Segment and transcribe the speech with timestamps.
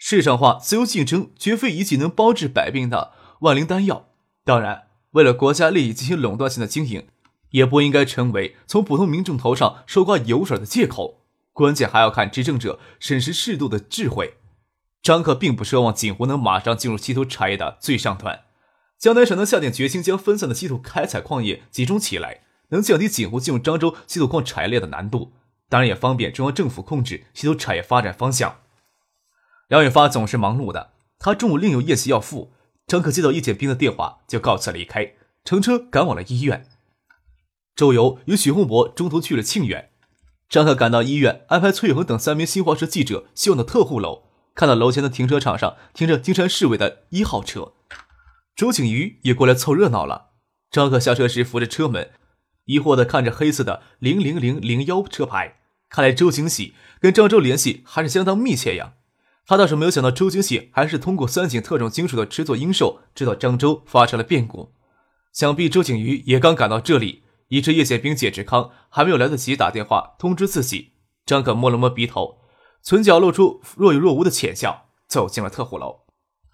[0.00, 4.08] 市场化，自由竞争绝非一剂能包治百病的万灵丹药。
[4.44, 7.08] 当然，为了国家利益进行垄断性的经营，
[7.50, 11.24] 也不应该成为从普通民众头上收刮油水的借口。
[11.52, 14.34] 关键还要看执政者审时适度的智慧。
[15.02, 18.42] 张克并不奢望锦湖能马上进入稀土产业的最上端，
[18.96, 25.32] 江南省能下定决心将分散的稀土开采矿业集中起来，能降低锦湖进入漳州稀土矿产业链的难度，
[25.68, 28.58] 当然也方便中央政府控制稀土产业发展方向。
[29.68, 32.52] 梁远发总是忙碌的，他中午另有宴席要赴。
[32.86, 35.12] 张克接到易建兵的电话，就告辞离开，
[35.44, 36.66] 乘车赶往了医院。
[37.76, 39.90] 周游与许洪博中途去了庆元。
[40.48, 44.22] 张克赶到医院，安排崔永恒等三名新华社记者修到特护楼，
[44.54, 47.74] 看到楼前的停车场上停着金山市委的一号车。
[48.56, 50.30] 周景瑜也过来凑热闹了。
[50.70, 52.10] 张克下车时扶着车门，
[52.64, 55.58] 疑惑地看着黑色的零零零零幺车牌，
[55.90, 58.94] 看来周景喜跟漳州联系还是相当密切呀。
[59.48, 64.74] 他倒是没有想到，周景喜还是通过三井特种金属的制作鹰兽，知道漳州发生了变故。
[65.32, 70.92] 想必周景瑜也刚赶到这里，以致叶剑兵、解志康还没有来得及打电话通知自己。
[71.24, 72.40] 张可摸了摸鼻头，
[72.84, 76.00] 唇角露出若有若无的浅笑，走进了特护楼。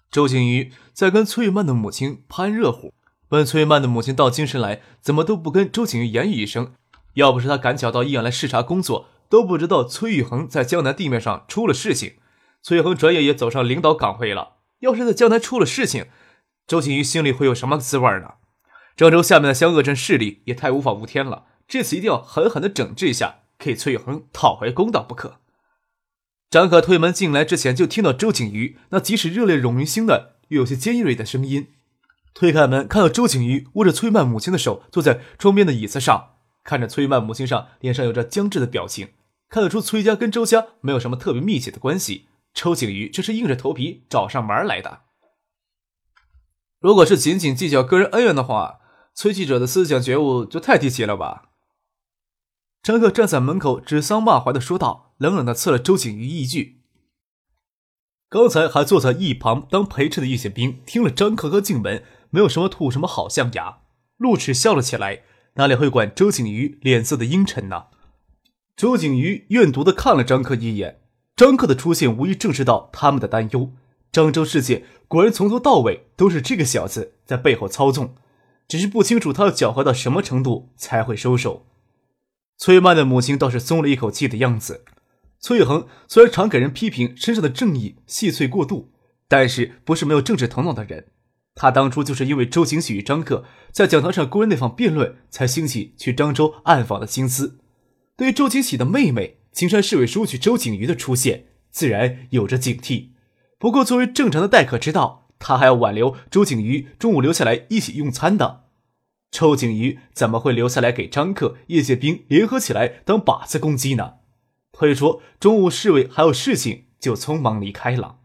[0.09, 2.93] 周景瑜在跟崔玉曼的母亲攀热乎，
[3.27, 6.71] 问崔玉曼的母亲到京城来，怎么都不跟周景瑜言语一声？
[7.15, 12.13] 要不是他赶巧到医院来视察工作，都不知道崔玉恒在江南地面上出了事情。
[12.65, 14.53] 崔恒转眼也走上领导岗位了。
[14.79, 16.07] 要是在江南出了事情，
[16.65, 18.33] 周景瑜心里会有什么滋味呢？
[18.95, 21.45] 郑州下面的湘鄂镇势力也太无法无天了。
[21.67, 25.41] 这次一定要狠狠的整治一下，给崔恒讨回公道不可。
[26.49, 31.67] 张可推门进来之前，就听到周景瑜那即使热烈 rom 云星的又有些尖锐的声音。
[32.33, 39.09] 推开门，看到周景瑜握着崔曼母亲的手，坐在窗边的椅子上，看着崔曼母亲上脸上有着僵滞的表情，
[39.49, 42.25] 看得出崔家跟周家没有什么特别密切的关系。
[42.55, 45.01] 周景瑜这是硬着头皮找上门来的。
[46.79, 48.79] 如果是仅仅计较个人恩怨的话，
[49.13, 51.49] 崔记者的思想觉悟就太低级了吧？
[52.81, 56.83] 张克站在门口指桑骂槐的说道，冷冷的刺了周景瑜一句。
[58.29, 63.79] 刚才还坐在一旁当陪衬的叶宪兵听了张克哥进门，没有什么吐什么好象牙，
[64.17, 65.23] 露齿笑了起来，
[65.55, 67.87] 哪里会管周景瑜脸色的阴沉呢？
[68.75, 71.01] 周景瑜怨毒的看了张克一眼。
[71.35, 73.71] 张克的出现无疑证实到他们的担忧。
[74.11, 78.15] 漳州事件果然从头到尾都是这个小子在背后操纵，
[78.67, 81.65] 只是不清楚他要狡猾到什么程度才会收手。
[82.57, 84.85] 崔曼的母亲倒是松了一口气的样子。
[85.41, 88.93] 崔恒虽然常给人批评身上的正义细碎过度，
[89.27, 91.07] 但是不是没有政治头脑的人。
[91.53, 97.59] 他当初就是因为周景喜与张克在讲堂上公然那方辩论，才兴起去漳州暗访的心思。
[98.15, 99.39] 对于周景喜的妹妹。
[99.55, 103.11] 青山市委书记周景瑜的出现，自然有着警惕。
[103.57, 108.65] 不过，作为正常的待客之道，他还要挽留周景瑜中午留下来一起用餐的。
[109.31, 114.15] 周景瑜怎么会留下来给张克、叶剑兵联合起来当靶子攻击呢？
[114.73, 118.17] 推说中午市委还有事情，就匆忙离开了。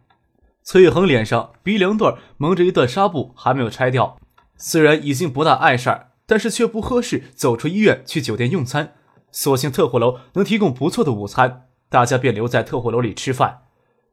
[0.64, 4.18] 崔恒脸上鼻梁段蒙着一段纱布，还没有拆掉。
[4.56, 8.94] 虽然已经不大碍事儿，但是却不合适走出医院去酒店用餐。
[9.32, 13.62] 所幸特火楼能提供不错的午餐，大家便留在特火楼里吃饭。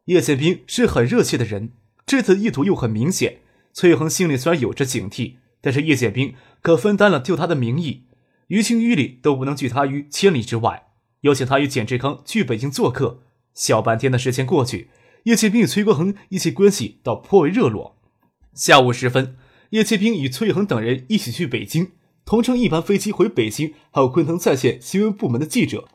[0.05, 1.73] 叶剑兵是很热切的人，
[2.05, 3.39] 这次意图又很明显。
[3.73, 8.05] 崔恒心里虽然有着警惕，但是叶剑兵可分担了救他的名义，
[8.47, 10.87] 于情于理都不能拒他于千里之外。
[11.21, 13.21] 邀请他与简志康去北京做客，
[13.53, 14.89] 小半天的时间过去，
[15.23, 17.97] 叶剑兵与崔国恒一起关系倒颇为热络。
[18.53, 19.35] 下午时分，
[19.71, 21.91] 叶剑兵与崔恒等人一起去北京。
[22.27, 25.87] 同乘一班飞机回北京，还有昆腾在线新闻部门的记者。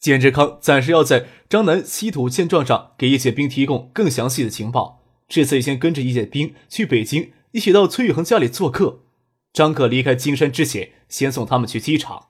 [0.00, 5.00] 简志康暂时要在张南稀土现状上给叶剑兵提供更详细的情报。
[5.28, 9.02] 这次先跟着叶剑兵去北京，一起到崔玉恒家里做客。
[9.52, 12.26] 张克离开金山之前，先送他们去机场。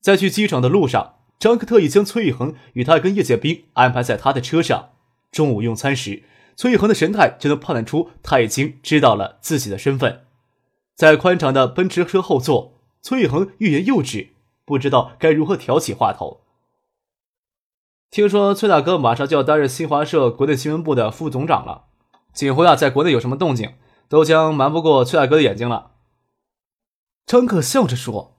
[0.00, 4.88] 在去机场的路上，张克特意将崔玉恒与他跟叶剑兵安排在他的车上。
[5.30, 6.24] 中午用餐时，
[6.56, 10.22] 崔玉恒的神态就能判断出他已经知道了自己的身份。
[10.94, 14.30] 在宽敞的奔驰车后座，崔宇恒欲言又止，
[14.64, 16.42] 不知道该如何挑起话头。
[18.10, 21.86] 听说崔大哥马上就要担任新华社国内新闻部的副总长了，
[22.32, 23.74] 锦湖啊，在国内有什么动静，
[24.08, 25.90] 都将瞒不过崔大哥的眼睛了。
[27.26, 28.36] 张克笑着说：“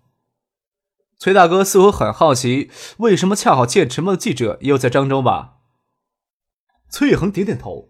[1.20, 5.56] 崔大哥似乎很好奇，为什么恰好见陈茂的记者也有在漳州吧？”
[6.90, 7.90] 崔宇恒点点头。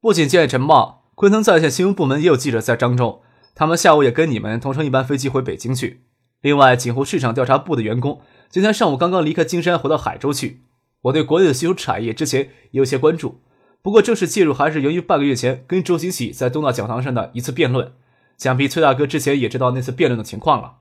[0.00, 3.22] 不仅见陈茂，昆腾在线新闻部门也有记者在漳州，
[3.54, 6.04] 他们下午也跟你们同乘一班飞机回北京去。
[6.40, 10.62] 另外，锦湖市场调查部的员工今天上午刚刚离开金山，回到海州去。
[11.02, 13.40] 我对国内的稀土产业之前也有些关注，
[13.82, 17.92] 不过正式介入还是源于半个月前跟周星喜在东大讲堂上的一次辩论。
[18.38, 20.78] 想必崔大哥之前也知道那次辩论的情况了。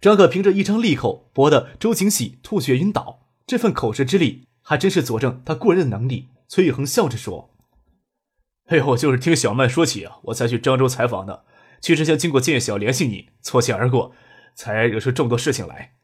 [0.00, 6.28] 张可凭着一张利口博得周景喜吐血晕倒，这份口舌之力还真是佐证他过人的能力。
[6.46, 7.49] 崔宇恒笑着说
[8.70, 11.44] ：“哎呦，就是听小麦说起啊，我才去漳州采访的。”
[11.82, 14.12] 去之前经过建晓联系你，错线而过，
[14.54, 15.94] 才惹出这么多事情来。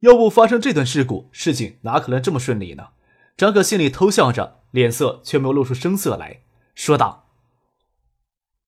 [0.00, 2.88] 要不发生这段事故，事情哪可能这么顺利呢？
[3.36, 6.42] 张可心里偷笑着，脸色却没有露出声色来
[6.74, 7.26] 说道：“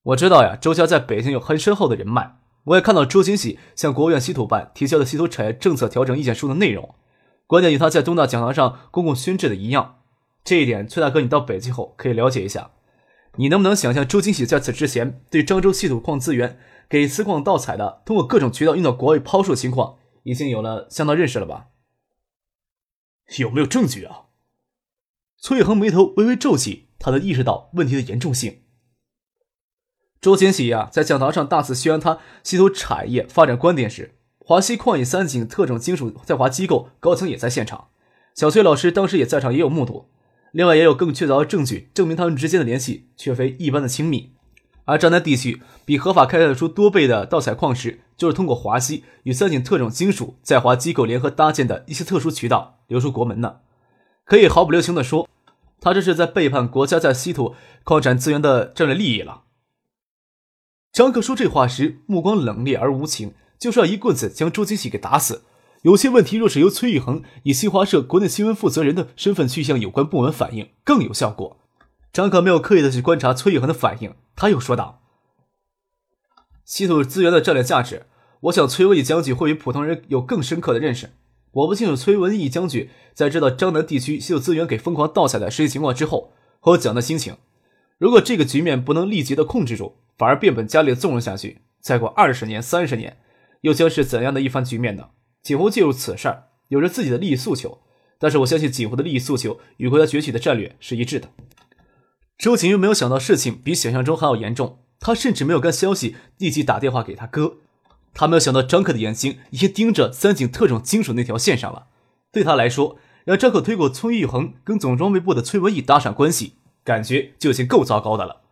[0.02, 6.96] 我知道呀，周家在北京有很深厚的人脉，我也看到周金喜向国务院稀土办提交的稀土产业政策调整意见书的内容，
[7.46, 9.99] 观点与他在东大讲堂上公共宣誓的一样。
[10.44, 12.72] 这一点，崔大哥，你到北京后可以了解一下。”
[13.36, 16.58] 你能不能想象，周金喜在此之前对漳州稀土矿资源
[16.88, 21.68] 给私矿盗采的，通过各种渠道运到国外抛售的情况，已经有了相当认识了吧？
[23.38, 24.22] 有没有证据啊？
[25.38, 28.62] 崔恒眉头微微皱起，他能意识到问题的严重性。
[30.20, 37.90] 周金喜呀，在讲堂上大肆宣扬他稀土产业发展观点时，华西矿业三井特种金属在华机构高层也在现场，
[38.34, 40.10] 小崔老师当时也在场，也有目睹。
[40.52, 44.32] 另外也有更确凿的证据证明他们之间的联系却非一般的亲密，
[44.84, 53.58] 而漳南地区比合法开采出多倍的盗采矿石，就是通过华西与三井特种金属在华机构联合搭建的一些特殊渠道流出国门呢。
[54.24, 55.28] 可以毫不留情地说，
[55.80, 57.54] 他这是在背叛国家在稀土
[57.84, 59.42] 矿产资源的战略利益了。
[60.92, 65.44] 张克说这话时目光冷冽而无情，就是要一棍子将周金喜给打死。
[65.82, 71.56] 有些问题，若是由崔玉恒以新华社国内新闻负责人的身份去向有关部门反映，更有效果。
[72.12, 75.00] 张可没有刻意的去观察崔玉恒的反应，他又说道
[76.66, 78.06] ：“稀土资源的战略价值，
[78.40, 81.12] 我想崔文义将军会比普通人有更深刻的认识。
[81.52, 87.36] 我不清楚崔文义将军在知道张南地区稀土资源给疯狂盗采的实际情况之后，和我讲的心情。
[87.96, 93.16] 如果这个局面不能立即的控制住，反而变本加厉的纵容下去，再过二十年、三十年，
[93.62, 95.08] 又将是怎样的一番局面呢？”
[95.42, 97.80] 锦湖介入此事儿，有着自己的利益诉求，
[98.18, 101.30] 但是我相信锦湖的利益诉求与国家崛起的战略是一致的。
[102.36, 107.56] 周景玉没有想到事情比想象中还要严重，他甚至没有将消息立即打电话给他哥。
[108.12, 111.86] 他没有想到张克的眼睛已经盯着三井特种金属那条线上了。
[112.32, 118.42] 对他来说，让张克推过崔玉恒跟总装备部的崔文义搭上关系，感觉就已经够糟糕的了。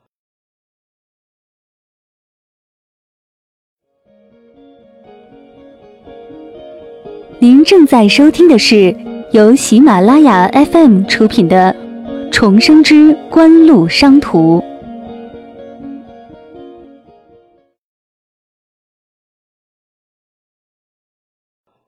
[7.40, 8.92] 您正在收听的是
[9.30, 11.72] 由喜马拉雅 FM 出品的
[12.32, 14.58] 《重生之官路商途》。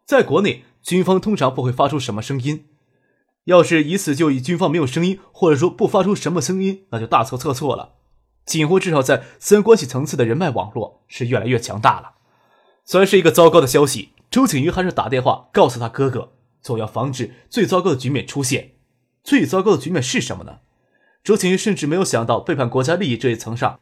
[0.06, 2.67] 在国内，军方通常不会发出什么声音。
[3.47, 7.95] 要是以此就以军方没有声音，或者说不发出什么声音，那就大错特错了。
[8.47, 12.12] 锦湖至少在私人关系层次的人脉网络是越来越强大了。
[12.85, 14.11] 虽然是一个糟糕的消息。
[14.30, 18.75] 周景瑜还是打电话告诉他哥哥，总要防止最糟糕的局面出现。
[19.25, 20.60] 最糟糕的局面是什么呢？
[21.25, 23.80] 周景瑜甚至没有想到背叛国家利益这一层上。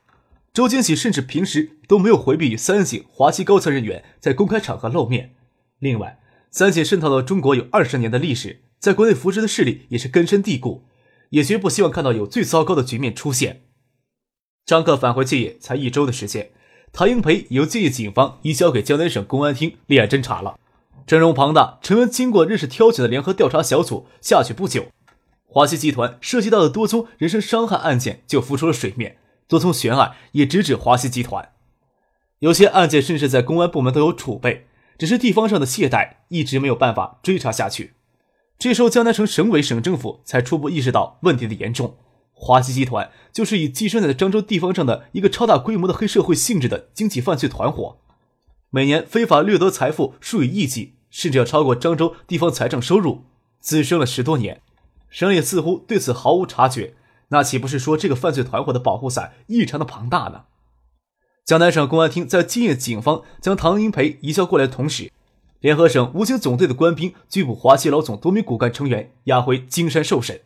[0.54, 5.36] 周金喜甚至平时都没有回避与三井、华西高层人员在公开场合露面。
[5.78, 6.18] 另外，
[6.50, 10.86] 三井渗透到中国有二十年的历史，在国内扶持的势力也是根深蒂固，
[11.30, 13.64] 也绝不希望看到有最糟糕的局面出现。
[14.64, 16.50] 张克返回建业才一周的时间。
[16.92, 20.58] 唐英培由建业警方移交给江南省公安厅立案侦查了，
[21.06, 24.86] 阵容庞大，成员经过认识挑选的联合调查小组下去不久，
[25.46, 31.50] 华西集团涉及到的多宗人身伤害案件就浮出了水面，多宗悬案也直指华西集团，
[32.40, 34.66] 有些案件甚至在公安部门都有储备，
[34.98, 37.94] 只是地方上的懈怠，一直没有办法追查下去。
[38.58, 41.96] 这时候，江南省省委省政府才初步意识到问题的严重。
[42.40, 47.98] 华西集团就是以寄生在漳州地方上的一个超大规模的黑社会性质的经济犯罪团伙，
[48.70, 53.24] 每年非法掠夺财富数以亿计，甚至要超过漳州地方财政收入，
[53.60, 54.62] 滋生了十多年，
[55.10, 56.94] 省也似乎对此毫无察觉，
[57.30, 60.42] 那岂不是说这个犯罪团伙的保护伞异常的庞大呢？
[61.44, 65.10] 江南省公安厅在今夜警方将唐英培移交过来的同时，
[65.60, 70.40] 联合省武警总队的官兵拘捕华西老总多名骨干成员，押回金山受审。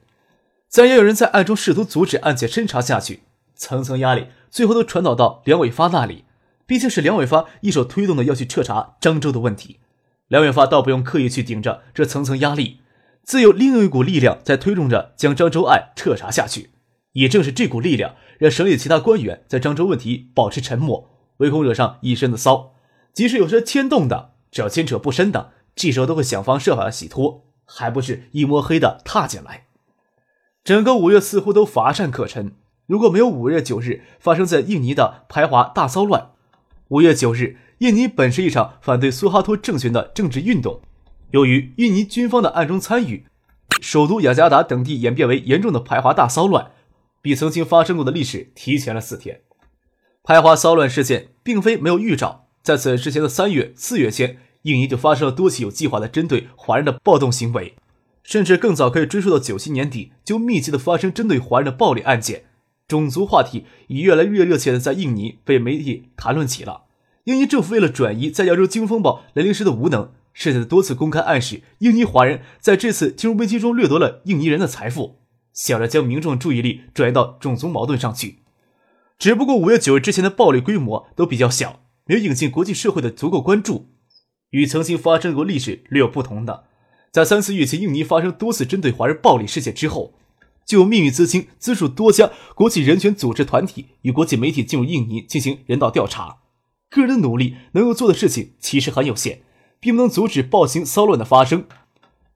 [0.73, 3.25] 自然也有人在暗中试图阻止案件侦查下去，
[3.55, 6.25] 层层压力最后都传导到梁伟发那里。
[6.65, 9.81] 毕竟是梁伟发一手推动的要去彻查漳州的问题，
[10.29, 12.81] 梁伟发倒不用刻意去顶着这层层压力，
[13.23, 16.71] 自有另一股力量在推动着将漳州案彻查下去。
[17.13, 22.73] 也正是这股力量，让省里其他官员在漳州问题保持沉默，唯恐惹上一身的骚。
[23.13, 29.67] 即使有些牵动的，只要牵扯不深的，这时候都会想方设法的洗脱，还不是一摸黑的踏进来。
[30.65, 32.53] 整个五月似乎都乏善可陈。
[32.87, 36.31] 如果没有五月九日发生在印尼的排华大骚乱，
[36.89, 40.81] 五月九日，印尼本是一场反对苏哈托政权的政治运动，
[41.31, 43.25] 由于印尼军方的暗中参与，
[43.81, 46.73] 首都雅加达等地演变为严重的排华大骚乱。
[47.21, 49.43] 比曾经发生过的历史提前了四天。
[50.25, 57.77] 排华骚乱事件并非没有预兆，在此之前的三月、四月间，印尼就发生了多起有计划的针对华人的暴动行为，
[58.23, 62.45] 甚至更早可以追溯到九七年底就密集的发生针对华人的暴力案件。
[62.89, 66.85] 种族话题已越来越热切的在印尼被媒体谈论起了。
[67.25, 75.21] 印尼政府为了转移在亚洲金融风暴来临时的无能，甚至多次公开暗示印尼华人在这次金融危机中掠夺了印尼人的财富。
[75.53, 78.39] 想着将民众注意力转移到种族矛盾上去，
[79.19, 83.91] 只不过五月九日之前的暴力规模都比较小，没有引进国际社会的足够关注。
[84.51, 86.65] 与曾经发生过历史略有不同的，
[87.13, 90.15] 在三四月前印尼发生多次针对华人暴力事件之后，
[90.67, 96.39] 就有秘密资金资助多家国际人权组织团体与国际媒体进入印尼进行人道调查。
[96.89, 99.43] 个人的努力能够做的事情其实很有限，
[99.79, 101.67] 并不能阻止暴行骚乱的发生。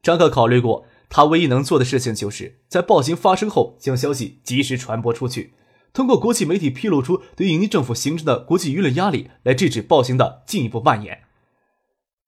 [0.02, 0.85] 张克考虑过。
[1.09, 5.54] 他唯一能做的事情，就是在暴行发生后将消息及时传播出去，
[5.92, 11.21] 通过国际媒体披露出对印尼政府形成的国际舆论压力，来制止暴行的进一步蔓延。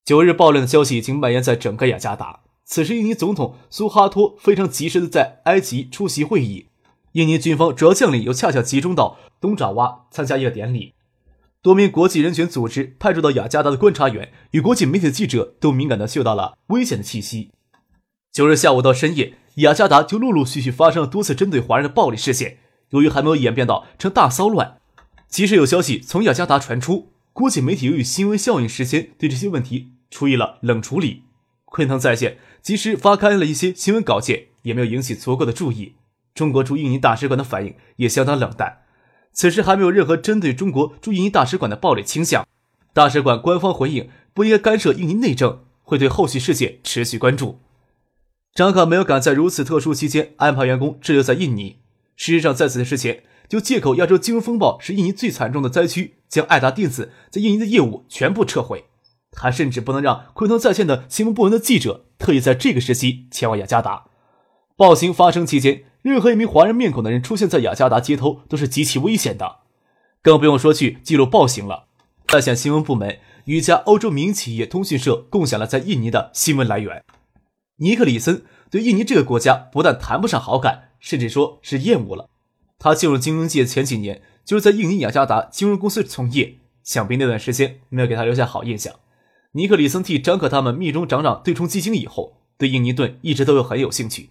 [0.08, 2.40] 九日暴乱的消息已经蔓延在整个雅加达。
[2.64, 6.68] 此时，印尼总统苏哈托非常及时的在埃及出席会议，
[7.12, 10.94] 印尼军方主要将领又恰巧集中到东爪哇参加一个典礼。
[11.60, 17.50] 多名国际人权组织派驻到雅加达的观察员与国际媒体记者都敏感地嗅到了危险的气息。
[18.32, 22.60] 九日下午到深夜，雅加达就陆陆续续发生了多次针对华人的暴力事件。
[22.92, 24.78] 由于还没有演变到成大骚乱，
[25.28, 31.24] 即使有消息从雅加达传出，国际媒体由于新闻效应，时间对这些问题处以了冷处理。
[31.64, 35.96] 昆腾在线及时发开了一些新闻稿件，也没有引起足够的注意。
[36.34, 38.78] 中国驻印尼大使馆的反应也相当冷淡。
[39.32, 42.46] 此时还没有任何针对中国驻印尼大使馆的暴力倾向。
[42.92, 47.60] 大使馆官方回应不应该干涉印尼内政，会对后续事件持续关注。
[48.54, 51.78] 张卡没有敢在如此特殊期间安排员工滞留在印尼。
[52.16, 58.86] 事实上，在此之前就借口亚洲金融风暴是印尼最惨重的灾区，将爱达电子在印尼的业务全部撤回。
[59.32, 64.06] 他甚至不能让昆腾在线的新闻部门的记者特意在这个时期前往雅加达。
[64.76, 69.56] 暴行发生期间，任何一名华人面孔的人出现在雅加达街头都是极其危险的，
[70.22, 71.86] 更不用说去记录暴行了。
[72.26, 77.02] 在线新闻部门与一家欧洲民营企业通讯社共享了在印尼的新闻来源。
[77.78, 82.28] 尼克里森对印尼这个国家不但谈不上好感，甚至说是厌恶了。
[82.78, 88.94] 他进入金融界前几年就是在印尼雅加达金融公司从业，想必那段时间没有给他留下好印象。
[89.52, 94.30] 尼克里森替张克他们密中掌掌对冲基金以后，对印尼盾一直都有很有兴趣。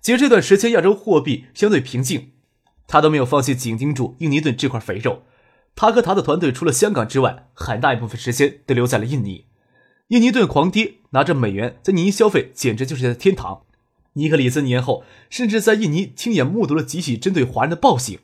[0.00, 2.30] 其实这段时间亚洲货币相对平静，
[2.86, 5.22] 他都没有放弃紧盯住印尼盾这块肥肉。
[5.76, 9.44] 他和他的团队除了香港之外，很大一部分时间都留在了印尼。
[10.08, 13.62] 印尼盾狂跌，拿着美元在印尼消费，简直就是在天堂。
[14.14, 18.18] 尼克里森年后甚至在印尼亲眼目睹了几起针对华人的暴行，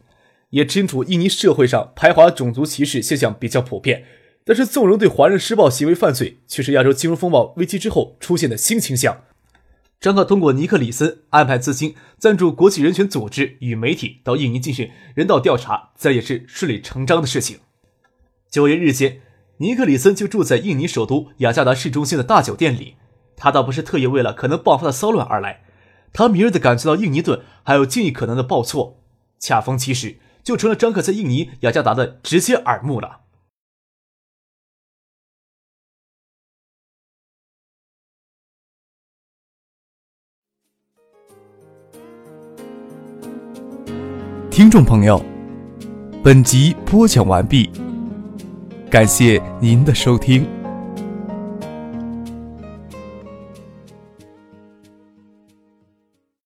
[0.51, 4.05] 也清楚印尼社会上排华、种族歧视现象比较普遍。
[4.45, 9.23] 但是，纵容对华人施暴行为犯罪，却是亚洲金融风暴危机之后出现的新倾向。
[10.01, 17.59] 张克通过尼克里森安排资金赞助国际人权组织与媒体到印尼进行人道调查，再也是顺理成章的事情。
[18.51, 19.21] 九月日间。
[19.59, 22.97] 尼克里森就住在印尼首都雅加达市中心的大酒店里。
[23.37, 25.63] 他倒不是特意为了可能爆发的骚乱而来，
[26.13, 28.99] 他敏锐地感觉到印尼盾还有尽可能的报错，
[29.39, 33.21] 恰逢其时，就成了张克在印尼雅加达的直接耳目了。
[44.53, 45.19] 听众朋友，
[46.23, 47.71] 本集播讲完毕。
[48.91, 50.47] 感谢您的收听。